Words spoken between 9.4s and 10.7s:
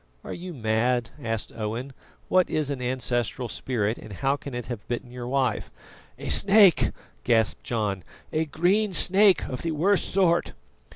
of the worst sort."